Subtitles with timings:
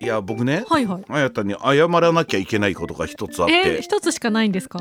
[0.00, 1.04] いや僕ねはいはい。
[1.08, 4.80] あやたに謝らなきゃいけないことが一つあっえー、て一つしかないんですか？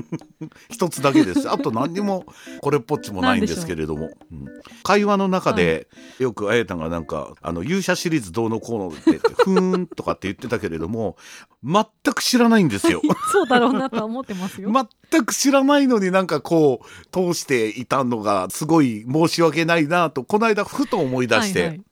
[0.70, 1.50] 一つだけです。
[1.50, 2.24] あと何にも
[2.60, 4.34] これっぽっちもないんですけれども、う。
[4.34, 4.46] ん。
[4.82, 5.88] 会話の中で、
[6.18, 11.16] よくあやたがなんかあの勇者シリーズどうのこうのってふーんとかって言ってたけれども
[11.64, 11.84] 全
[12.14, 13.00] く知らないんですよ。
[13.32, 14.70] そうだろうなとは思ってますよ、
[15.10, 21.82] 全く知らないのになんかこう通していたのがすごい申し訳ないなとこの間ふと思い出して、はいはい。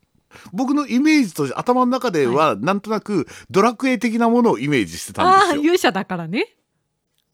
[0.52, 5.60] 僕のイメージとして頭の中ではなんとなくドラクエ的なものをイメージしてたんあですよ。
[5.60, 6.56] あ勇者だからね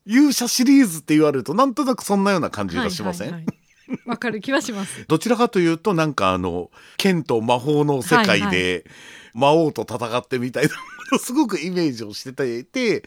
[0.06, 3.60] 勇者シリーズって言われるとなんとなくそんなような感じがしません、はいはいはい。
[4.06, 5.04] わかる気はします。
[5.08, 8.84] どちらかというとなんかあの剣と魔法の世界はいで
[9.34, 10.68] 魔王と戦ってみたい
[11.12, 13.04] なすごくイメージをしてて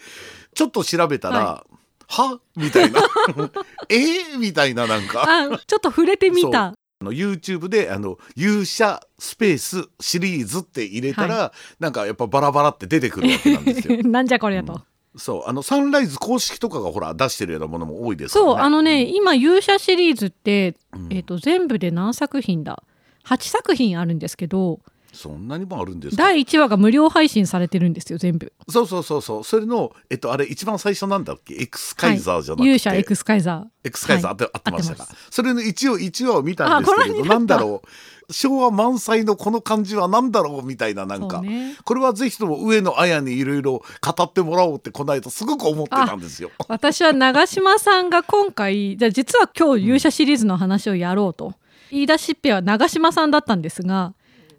[0.54, 1.66] ちょっと調べたら
[2.08, 3.02] 「はみたいな
[3.90, 3.96] 「え？
[4.36, 5.26] ーみたいななんか。
[5.26, 6.74] あちょっと触れてみた。
[7.02, 14.02] あの YouTube であの「勇者スペースシリーズ」って入れたら、なんかやっぱバラバラって出てくるわけなんですよ。
[14.07, 14.82] なんじゃこりゃと、
[15.16, 18.52] そうあのサンライズ公式とかがほら出してるようなものも多いですからね。
[18.52, 21.08] そうあのね今勇者シリーズって、うん。
[21.12, 22.82] えー、と全部で何作品だ
[23.26, 24.80] ？8作品あるんですけど
[25.14, 26.24] そんなにもあるんですか？
[26.24, 28.52] 第1話が無料配信されてるんですよ全部。
[28.68, 29.44] そうそうそうそう。
[29.44, 31.54] それのえっとあれ一番最初なんだっけ？
[31.62, 35.08] エクスカイザーじゃなくて、勇者エクスカイザエクスカイザーあって,、合ってましたか？
[35.30, 37.88] それの一応一話を見たんですけれどなんだろう？
[38.29, 41.76] 昭和満載のこの感じは何だろうみたいななーんか、ね。
[41.84, 46.51] これはぜひとも上野綾にいろいろ語ってもらおうってこの間すごく思ってたんですよ。
[46.68, 51.54] 私は長嶋さんが今回じゃあ実は今日勇者シリーズの話をやろうと、
[51.91, 54.13] 言い出しっぺは長嶋さんだったんですが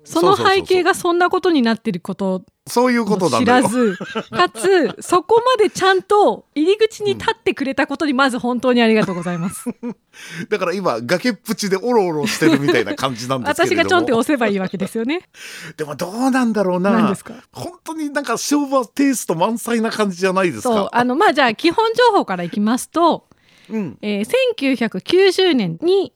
[0.05, 3.43] その背景がそんなことになっていることそういうことだよ。
[3.43, 3.97] 知らず
[4.31, 9.65] かつそこまでちゃんと入り口に立ってくれたことにまず本当にありがとうございます。
[10.49, 15.29] だから今崖っぷちでオロオロしてるみたいな感じなんですけ私がちょんって押せばいいわけですよね。
[15.77, 17.35] でもどうなんだろうな何ですか？
[17.53, 20.91] 本当になんか昭和テイスト満載な感じじゃないですそうか。
[20.93, 23.27] あのまあじゃあ基本情報からいきますと、
[23.70, 24.29] うんえー
[24.59, 26.13] 1990年に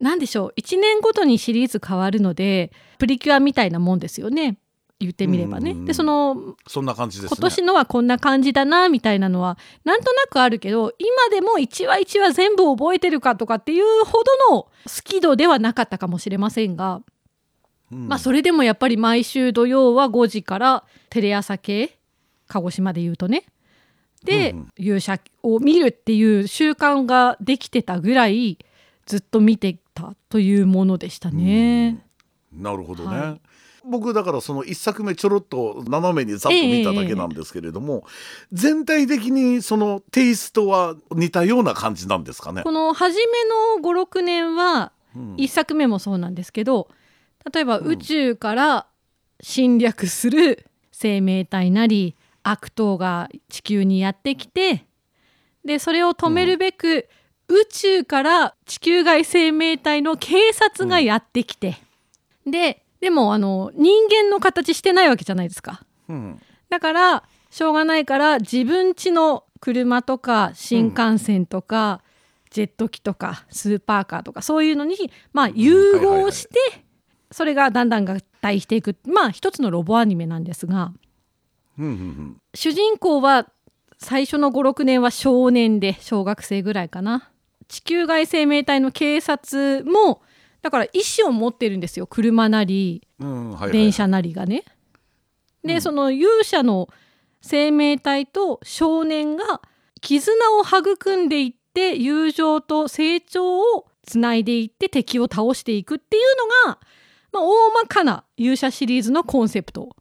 [0.00, 4.58] なんでしょう1年ごとにシリーズ変わるのでプリキュアみたいなもんですよね
[4.98, 5.72] 言ってみればね。
[5.72, 7.36] うんうんうんでそのそんな感じですね。
[7.36, 14.70] 今年のはこんな感じだなみたいなのはなんとなくあるけど今でも1話1話全部覚えてるかとかっていうほどの好
[15.04, 17.02] き度ではなかったかもしれませんが、
[17.92, 21.98] うんまあそれでもやっぱり毎週土曜は5時からテレ朝系
[22.48, 23.44] 鹿児島で言うとね
[24.24, 28.58] で、うんうん勇者を見るっていう習慣ができてたぐらい
[29.06, 32.04] ずっと見てたというものでしたね。
[32.52, 33.16] なるほどね。
[33.16, 33.40] はい
[33.88, 38.04] 僕だからその一作目ちょろっと斜めにざっと見ただけなんですけれども、
[38.52, 42.62] 全体的にそのテイストは似たような感じなんですかね？
[42.62, 43.38] この初め
[43.80, 45.34] の56年はうん。
[45.36, 46.88] 1作目もそうなんですけど
[47.52, 48.86] 例えば宇宙から
[49.40, 54.84] 侵略する生命体なり悪党が地球にやってきて
[55.64, 57.08] でそれを止めるべく、
[57.48, 61.76] 宇宙から地球外生命体の警察がやってきて、
[62.46, 65.84] ででもあの人間の形してないわけじゃないですか。
[66.08, 66.42] うん。
[66.68, 72.02] だからしょうがないから自分家の車とか新幹線とか、
[72.50, 74.96] ジェット機とかスーパーカーとかそういうのに、
[75.32, 76.58] まあ、融合して、
[77.30, 78.96] それがだんだん合体していく。
[79.06, 80.92] まあ一つのロボアニメなんですが
[81.78, 83.46] うんうん主人公は
[83.98, 87.30] 最初の56年は少年で小学生ぐらいかな。
[87.68, 90.22] 地球外生命体の警察も
[90.66, 93.06] だから意思を持ってるんですよ車なり
[93.70, 94.64] 電車なりがね。
[95.62, 96.88] で、うんその勇者の
[97.40, 99.62] 生命体と少年が
[100.00, 106.36] 絆を育んでいって友情と成長をつないでいって敵を倒していくっていう
[106.66, 106.80] のが、
[107.30, 109.94] まあ、大まかな勇者シリーズのコンセプト。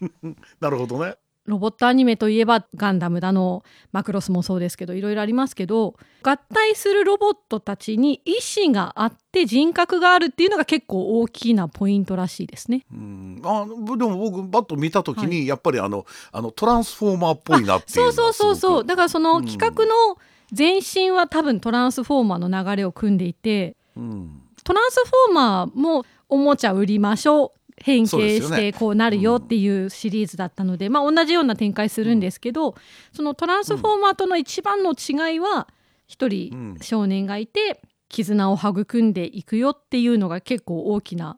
[0.60, 1.16] なるほどね
[1.46, 12.84] ロボットアニメといえばガンダムだのマクロスもそうですけどいろいろありますけど合体するロボットたちに意志があって人格があるっていうのが結構大きなポイントらしいですね。
[12.92, 13.40] うん。
[13.44, 18.80] あでも僕バッと見た時に、やっぱりあのあのトランスフォーマーっぽいなってそうそうそうそう。
[18.82, 19.46] すだからそのうん。
[19.46, 20.18] 企画の
[20.56, 24.42] 前身は多分トランスフォーマーの流れを組んでいてうん。
[24.64, 32.74] トランスフォーマーもおもちゃ売りましょう変形してこうなるよっていうシリーズだったので、まあ、同じような展開するんですけど、
[33.12, 35.68] そのトランスフォーマーとの一番の違いは
[36.06, 36.78] 一う人ん。
[36.80, 41.36] 少年がいて絆を育んでいくよっていうのが結構大きな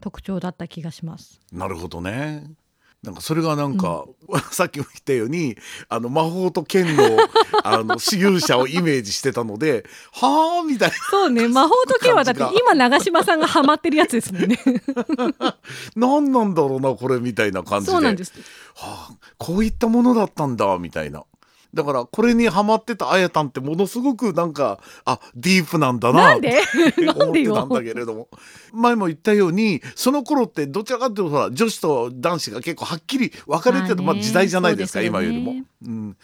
[0.00, 1.40] 特徴だった気がします。
[1.52, 2.44] なるほどね
[3.04, 4.06] なんかそれがなんか、
[4.50, 5.56] さっきも言ったように
[5.90, 7.18] あの魔法と剣の
[7.62, 11.46] あの私有者をイメージしてたのではあみたいなそうね。
[11.48, 14.58] 魔法と剣はだって今長嶋さんがハマってるやつですもんね。
[15.94, 17.92] 何なんだろうなこれみたいな感じで。
[17.92, 18.32] そうなんです。
[18.74, 21.24] はあ、こういったものだったんだみたいな
[21.74, 26.58] だからこれにハマってたあやたんってものすごくなんかあディープなんだななんで？
[26.88, 28.28] ってなんでよ思ってたんだけれども。
[28.72, 35.18] 前も言ったようにその頃ってどちらかというとほら女子と男子が結構はっきり分かれてた、まあ時代じゃないですかすよね。
[35.18, 35.52] 今よりも、
[35.86, 36.16] うん、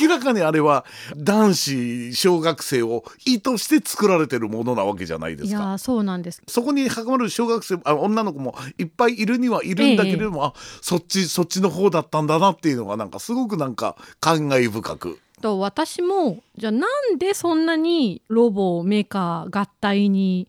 [0.00, 0.84] 明らかにあれは
[1.16, 5.74] 男子小学生を意図して作られてるものなわけじゃないでいやすか。
[5.74, 6.42] ーそうなんです。
[6.46, 15.18] そこに関わる小学生あ女の子もいっぱいいるにはいるんだけれども、あそっちそっちの方だったんだなっていうのがなんかすごくなんか感慨深く。
[15.40, 20.48] と私もじゃあなんでそんなにロボメカ合体に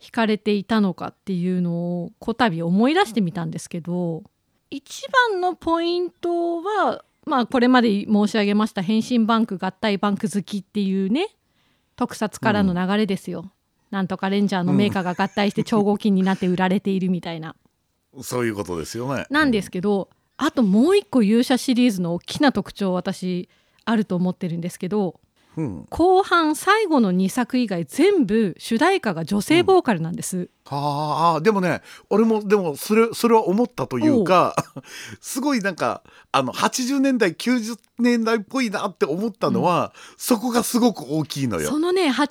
[0.00, 4.22] 惹かれていたのかっていうのをこたび思い出してみたんですけど
[4.70, 11.28] 一番のポイントはまあこれまで申し上げました変身バンク合体バンク好きっていうね
[11.96, 13.50] 特撮からの流れですよ。
[13.90, 17.54] なんとかレンジャーのメーカーが合体して超合金になって売られているみたいな。
[18.20, 19.26] そういうことですよね。
[19.30, 23.48] なんですけどあともう一個勇者シリーズの大きな特徴私
[23.84, 25.20] あると思ってるんですけど
[25.56, 34.56] うん、後半最後の2作以外全部主題歌が女性ボーカルなんです、はあでもね俺もでもそれそれは思ったというか
[35.20, 36.02] すごいなんか
[36.32, 41.70] あの80年代90年代っぽいなって思ったのは、そこがすごく大きいのよ。
[41.70, 41.78] そ。
[41.78, 42.26] のね80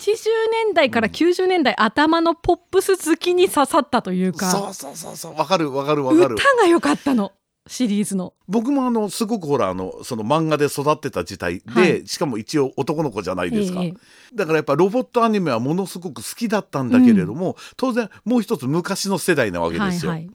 [0.52, 6.36] 年代から90年代頭のポップス好きに刺さったというか、そうそうそうそうわかるわかるわかる。
[6.36, 7.32] 歌が良かったの
[7.66, 8.34] シリーズの。
[8.48, 12.08] 僕もあのすごくほらあのその漫画で育ってた時代で、はい。
[12.08, 13.94] しかも一応男の子じゃないですか、ええ
[14.34, 20.12] だからやっぱロボットアニメはものすごく好きだったんだけれども、当然もう一つ昔の世代なわけですよ。
[20.12, 20.32] はいはい。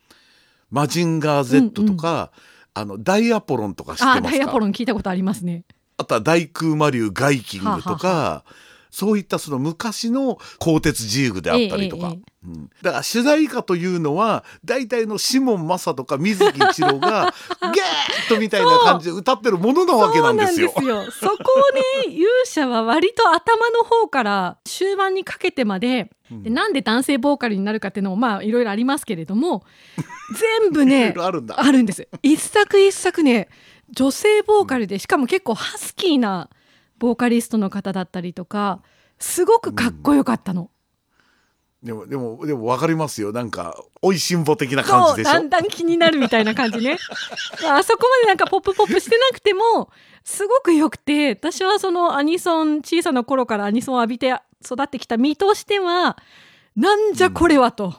[0.71, 2.31] マジンガー Z とか、
[2.75, 4.31] あのダイアポロンとか知ってあますか？
[4.31, 5.65] ダイアポロン聞いたことありますね。
[5.97, 8.45] あとは大空魔竜ガイキングとか、は
[8.91, 12.71] そういったその昔の鋼鉄ジーグであったりとか、えええうん。
[12.83, 17.35] だから主題歌というのは大体のシモン・マサとか水木一郎が
[17.75, 20.73] ゲーッとみたいな感じで歌ってるものなわけなんですよ。
[20.75, 21.11] そすよ。
[21.11, 28.05] そこをね勇者は割と頭の方から終盤にかけてまででなんで男性ボーカルになるかっていう。
[28.05, 29.65] のもまあいろいろありますけれども
[30.61, 31.57] 全部ねいろあるんだ。
[31.59, 33.49] あるんです一作一作ね
[33.91, 36.51] 女性ボーカルでしかも結構ハスキーな
[36.99, 38.81] ボーカリストの方だったりとか
[39.19, 40.71] すごくかっこよかったの。
[41.83, 43.31] でもでもでも分かりますよ。
[43.33, 45.33] なんかおいしんぼ的な感じでしょ？
[45.33, 46.99] だんだん気になるみたいな感じね。
[47.69, 49.91] あそこまでなんかポップポップしてなくても
[50.25, 56.19] すごくよくて私はそのアニソン小さな頃からアニソンを浴びて育ってきた身としては
[56.75, 57.95] なんじゃこれはと、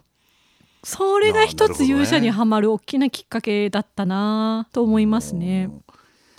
[0.83, 5.69] それが一つ勇者にはまる大きなきっかけだったなと思いますね。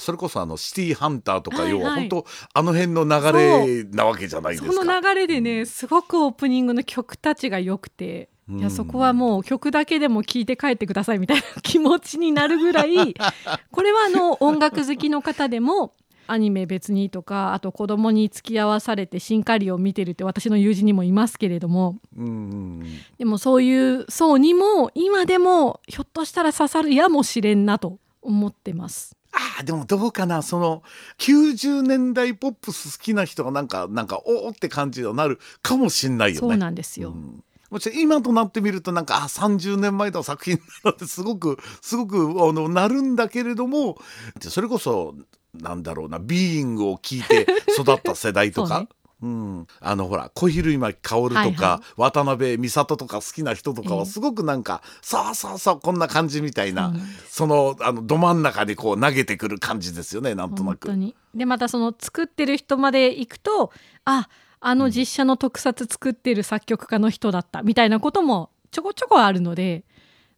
[0.00, 4.72] それこそあのシティーハンターとか、はいはい要は本当あの辺の流れなわけじゃないですか。
[4.72, 13.14] その流れでねすごくオープニングの曲たちが良くていやそこはもう曲だけでも聴いて帰ってくださいみたいな気持ちになるぐらい
[13.70, 15.94] これはあの音楽好きの方でも
[16.26, 22.84] アニメ別にとかあと子供に付き合わされてシンカリを見てるって私の友人にもいますけれどもうん
[23.18, 29.16] でもそういう層にも今でもひょっとしたら刺さるやもしれんなと思ってます。
[29.60, 30.82] あーでもどうかなその
[31.18, 36.40] 90年代ポップス好きな人がなんかなんかおーって感じになるかもしんないよね。
[36.40, 43.96] そうなんですよ、うんもちろん今となってみるとなんかあ30年前の作品だなってすごくすごくあのなるんだけれども
[44.40, 45.14] それこそ
[45.54, 47.46] なんだろうなビーイングを聞いて
[47.78, 48.88] 育った世代とか。
[49.20, 53.98] そうん、あのほら小比類巻薫とか、はいは渡辺美里とか好きな人とかええ。
[53.98, 57.08] はすごくなんか、そうそうそうこんな感じみたいなそうなん。
[57.28, 60.88] そのあのど真ん中にこう投げてくる感じですよねなんとなく。
[60.88, 61.14] 本当に。
[61.34, 63.72] でまたその作ってる人まで行くと
[64.04, 64.28] あ
[64.60, 69.84] あの実写の特撮作ってる作曲家の人だったみたいなこともちょこちょこあるので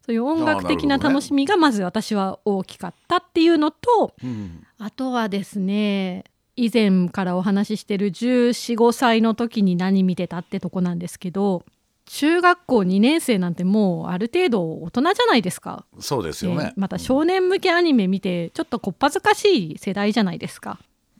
[0.05, 4.65] そういう音楽的な楽しみがまず私は大きかったっていうのとうん。
[4.77, 6.25] あとはですね
[6.55, 11.63] 以前からお話ししてる1415歳の時に何見てたってとこなんですけど
[12.05, 15.85] 中学校2年生なんてもうある程度大人じゃないですか。
[15.99, 16.73] そうですよねで。
[16.75, 20.79] また少年向けアニメ見てちょっとこっぱずかしい世代じゃないですか。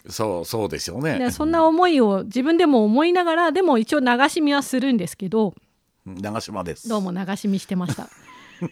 [0.09, 1.17] そうそうですよね。
[1.17, 5.53] でそんな思いを自分でも思いながらでも一応流し見はするんですけど
[6.05, 6.89] うん長島です。
[6.89, 8.09] どうも流し見してました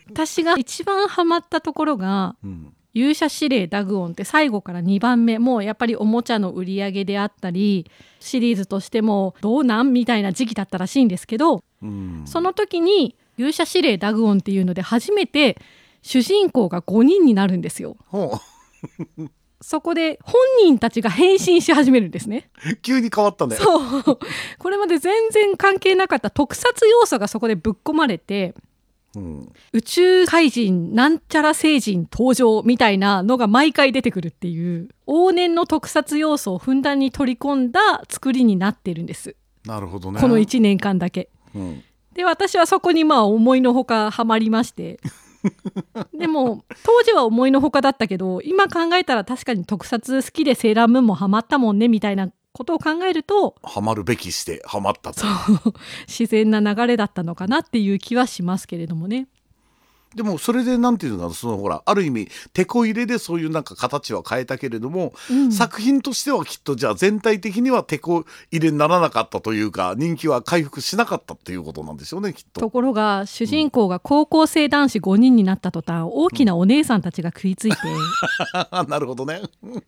[0.10, 15.58] 私が一番ハマったところがうん勇者指令ダグオンって最後から2番目もうやっぱりおもちゃの売り上げであったりシリーズとしてもどうなんみたいな時期だったらしいんですけどうんその時に勇者指令ダグオンっていうので初めて
[16.02, 17.96] 主人公が5人になるんですよ。
[18.08, 18.40] ほ
[19.62, 20.34] そこで本
[20.64, 22.50] 人たちが変身し始めるんですね。
[22.72, 23.56] う急に変わったね。
[23.56, 24.20] そう。
[24.58, 28.56] これまで全然関係なかった特撮要素がそこでぶっ込まれて
[29.16, 40.22] うん宇宙怪人なんちゃら星人登場みたいなのが毎回出てくるっていう往年の特撮要素をふんだんに取り込んだ作りになってるんです、なるほどね。
[40.22, 41.30] この1年間だけ。
[41.56, 45.00] うんで私はそこにまあ思いのほかハマりまして
[46.18, 55.26] でも当時は思いのほかだったけど今考えたら確かに特撮好きでセーラームーンもハマったもんねみたいなことを考えるとハマるべきしてハマったと。
[56.08, 59.28] 自然な流れだったのかなっていう気はしますけれどもね。
[60.16, 72.62] でもそれでなんていうのそのほらある意味手こ入れでそういうなんか形は変えたけれども、うん作品としてはきっとじゃあ全体的には手こ入れにならなかったというか人気は回復しなかったっていうことなんでしょうねきっと。
[72.62, 77.78] ところが主人公が高校生男子5人になった途端大きなお姉さんたちが食いついて、
[78.88, 79.42] なるほどね。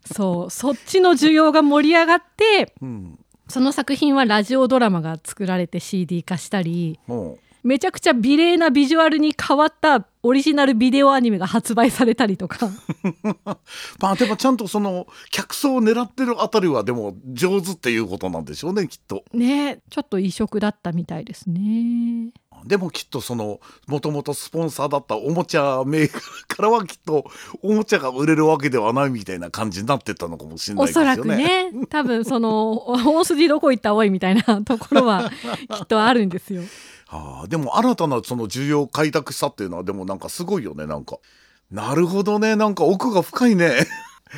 [0.06, 3.20] そうそっちの需要が盛り上がってうん。
[3.50, 12.70] その作品はラジオドラマが作られて CD 化したりもめちゃくちゃ美麗なビジュアルに変わったオリジナルビデオアニメが発売されたりとかう
[14.00, 19.24] まあでもちゃんとその客層を狙ってるあたりはでも上手っていうことなんでしょうねきっと。
[19.34, 22.32] ねちょっと異色だったみたいですね。
[22.65, 27.25] でもきっとそのもともとスポンサーだったおもちゃメーカーからはきっと
[27.62, 31.15] おもちゃが売れるわけではないみたいな感じになってったのかもしれないおですよね。
[31.15, 32.72] そらくね多分その
[33.05, 35.29] 大筋どこ行ったおいみたいなところは
[35.70, 36.62] きっとあるんですよ。
[37.13, 41.20] はあ、でも新たなその需要を開拓したっていうのはでもなんかすごいよねなんか。
[41.70, 43.86] なるほどねなんか奥が深いね。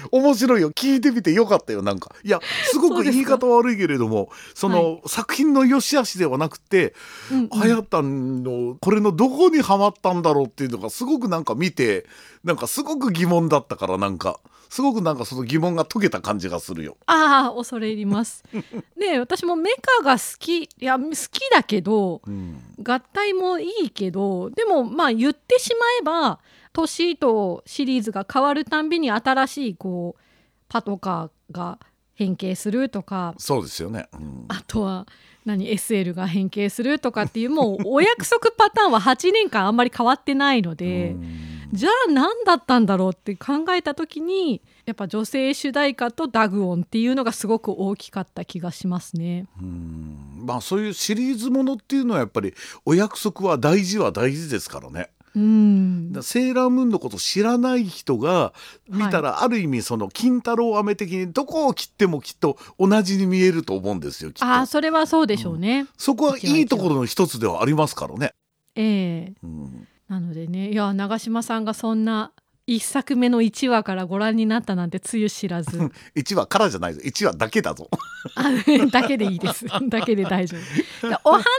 [0.12, 0.72] 面白いよ。
[0.72, 2.14] 聞いてみてよかったよなんか。
[2.24, 2.40] いや
[2.72, 6.94] すごく言い方悪いけれどもその、作品の良し悪しではなくて
[7.32, 7.50] うんうん。
[7.50, 12.06] はやたんのこれのどこにはまったんだろうっていうのがすごくなんか見て
[12.44, 14.40] なんかすごく疑問だったからなんか。
[14.70, 16.98] すごくなんかその疑問が解けた感じがするよ。
[17.06, 18.44] ああ恐れ入ります。
[19.00, 20.64] で私もメカが好き。
[20.64, 22.60] いや好きだけどうん。
[22.84, 26.40] 合体もいいけどでもまあ言ってしまえば
[26.75, 30.22] 年とシリーズが変わるたんびに新しいこう
[30.67, 31.79] パトカーが
[32.13, 34.08] 変形するとかそうですよね。
[34.13, 35.08] うんあとは
[35.46, 41.12] 何 SL が変形するとかっていうもうお約束パターンは8年間あんまり変わってないので。
[41.12, 49.48] うんじゃあ何だったんだろうって考えた時にやっぱ女性主題歌とダグオンっていうのがすごく大きかった気がしますね。
[49.60, 52.53] うんまあそういうシリーズものっていうのはやっぱり
[52.86, 55.10] お約束は大事は大事ですからね。
[55.36, 56.12] うん。
[56.13, 58.54] だセーラームーンのこと知らない人が
[58.89, 64.46] 見たらある意味その金太郎飴的にどこを切ってもきっと同じに見えると思うんですよきっと。
[64.46, 65.88] ああそれはそうでしょうね。
[65.98, 68.34] そこはいいところの一つではありますからね。
[68.75, 69.34] ええ。
[69.44, 69.88] うん。
[70.08, 72.32] なのでねいや長嶋さんがそんな
[72.68, 75.77] 1作目の1話からご覧になったなんてつゆ知らず。
[76.15, 77.01] 1話からじゃないぞ。
[77.04, 77.89] 1話だけだぞ。
[78.36, 78.51] あ
[78.92, 79.65] だけでいいです。
[79.88, 80.58] だけで大丈
[81.01, 81.10] 夫。
[81.10, 81.50] だお話自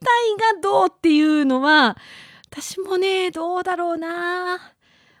[0.00, 1.96] 体がどうっていうのは
[2.50, 4.72] 私もねどうだろうな。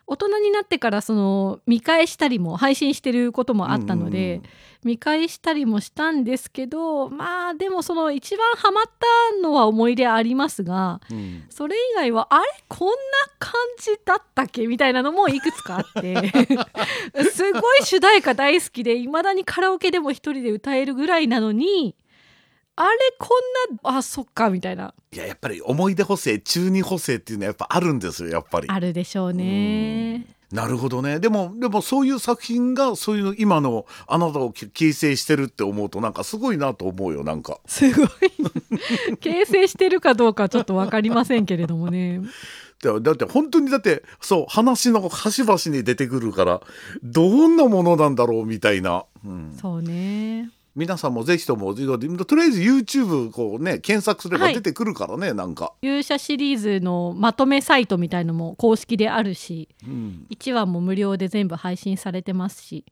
[0.08, 4.40] 大人になってからその見返したりも配信してることもあったので、
[4.84, 11.42] 見返したりもしたんですけどまあでもその一番ハマったのは思い出ありますがうん。
[11.50, 12.94] それ以外はあれこんな
[13.40, 14.68] 感じだったっけ？
[14.68, 16.14] みたいなのもいくつかあって。
[17.32, 21.96] すごい主題歌大好きでいまだにカラオケでも一人で歌えるぐらいなのに
[22.76, 24.94] あれこんなあそっかみたいな。
[25.12, 28.68] いややっぱり思い出補正中二補正っていうのはやっぱあるんですよやっぱり。
[28.68, 30.26] あるでしょうね。
[30.52, 31.18] なるほどね。
[31.18, 37.58] でもでもそういう作品がそういう今のあなたを形成してるって思うとなんかすごいなと思うよなんか。
[37.66, 38.08] すごい。
[39.20, 42.20] 形成してるかどうかちょっと分かりませんけれどもね。
[42.82, 46.60] だだって本当にだってそう話の端々に出てくるから
[47.02, 50.50] どんなものなんだろうみたいな、うん、そうね。
[50.76, 51.80] 皆さんもぜひともと
[52.36, 54.54] りあえず YouTube こうね検索すればはい。
[54.54, 62.84] 出てくるからね、なんか、勇者シリーズのまとめサイトみたいのも公式であるしうん、1話も無料で全部配信されてますし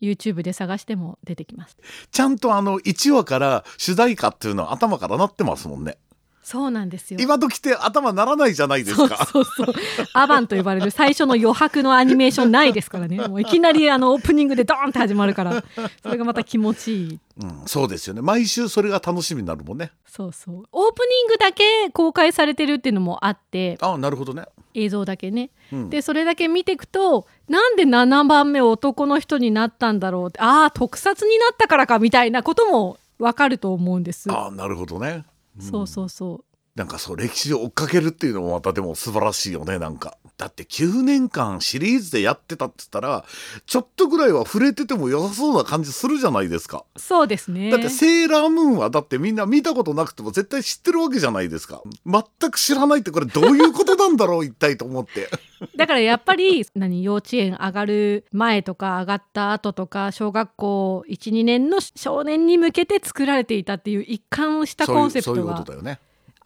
[0.00, 1.76] YouTube で探しても出てきます。
[2.12, 5.98] ちゃんとあの1話から主題歌っていうのは頭からなってますもんね
[6.46, 7.18] そうなんですよ。
[7.20, 9.74] 今時って頭ならないじゃないですそうかそうそう。
[10.12, 13.16] アバンと呼ばれる最初の余白のアニメーションないですからね。
[13.26, 15.64] もういきなりあのオープニングでドーンって始まるから。
[16.04, 17.18] それがまた気持ちいい。
[17.42, 18.22] うん、そうですよね。
[18.22, 19.90] 毎週それが楽しみになるもんね。
[20.06, 20.62] そうそう。
[20.70, 23.76] オープニングだけ公開されてるっていうのもあって。
[23.80, 25.50] あなるほどね、映像だけね。
[25.72, 30.38] うん、でそれだけ見ていくとなんで7番目男の人になったんだろうって。
[30.38, 34.30] ああ特撮になったからかみたいなこともわかると思うんです。
[34.30, 35.24] あなるほどね、
[35.58, 36.55] そうそうそう。
[36.76, 40.18] なんかそう歴史を追っかけるっていうのもまたでも素晴らしいよねなんか。
[40.36, 43.24] だって9年間シリーズでやってたって言ったら
[43.64, 46.84] ちょっとぐらいは触れてても良さそうな感じするじゃないですか。
[46.98, 47.70] そうですね。
[47.70, 51.82] だってセーラームーンはだってみんな見たことなくても絶対知ってるわけじゃないですか。
[52.04, 55.30] 全く知らないってこれどういうことなんだろう一体と思って。
[55.76, 65.98] だからやっぱり何幼稚園上がる前とか上がった後とか小学校12年の少年に向けて作られていたっていう一貫したコンいうそういうセプトがことだよね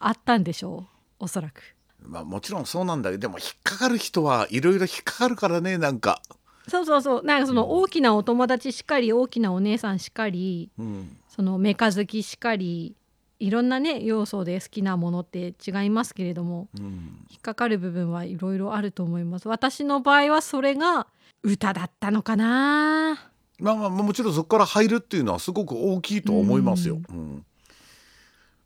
[0.07, 0.85] あったんでしょ
[1.19, 1.25] う？
[1.25, 1.61] おそらく。
[2.03, 6.21] まあもちろんそうなんだけどでも引っかかる人はいろいろ引っかかるからねなんか、
[6.67, 7.23] そうそうそう。
[7.23, 12.95] なんかその大きなお友達しかり大きなお姉さんしかりうん、そのメカ好きしかり
[13.39, 19.47] いろんなね要素で好きなものって違いますけれどもうん、引っかかる部分はいろいろあると思います。
[19.47, 21.07] 私の場合はそれが
[21.43, 23.29] 歌だったのかな。
[23.59, 26.99] まあまあもちろんそこから入るっていうのはすごく大きいと思いますよ。
[27.09, 27.45] うん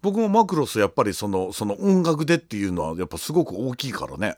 [0.05, 4.37] 僕もマクロスやっぱりそのその音楽でっていうのはやっぱすごく大きいからね。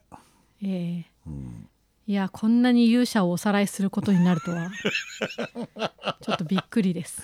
[0.64, 1.06] ええ。
[1.28, 1.68] うん。
[2.08, 4.72] いやこんなに勇者をおさらいすることになるとは。
[6.22, 7.22] ちょっとびっくりです。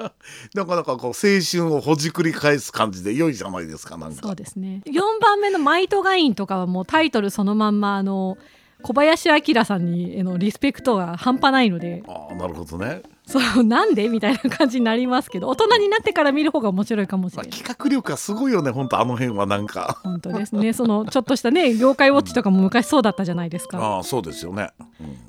[0.54, 4.22] なかなかこう青春をほじくり返す感じで良いじゃないですかなんか。
[4.22, 4.34] そう。
[4.34, 4.80] ですね。
[4.86, 8.38] 4番目の「マイトガイン」とかはもうタイトルそのまんまあの
[8.84, 13.02] 小林明さんにへのリスペクトが半端ないのでああなるほどね。
[13.26, 14.08] そうなんで？
[14.10, 17.58] みたいな感じになりますけど大人になってから見る方が面白いかもしまあ、れない。
[17.58, 20.00] 企画力がすごいよね本当あの辺はなんか。
[20.02, 23.78] 本当ですねそのちょっとしたね 業界ウォッチとかも昔そうだったじゃないですか。
[23.78, 24.68] ああそうですよね。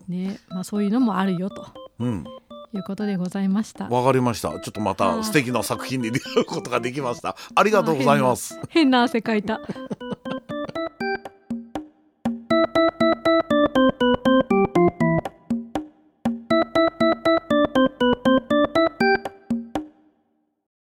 [0.09, 1.65] ねまあ、そういうのもあるよと
[1.99, 2.23] うん、うん
[2.73, 3.87] いうことでございました。
[3.87, 4.49] わかりました。
[4.49, 7.37] ちょっとまた素敵な作品に出会うことができました。
[7.55, 8.59] ありがとうございます。
[8.69, 9.61] 変な汗かいた。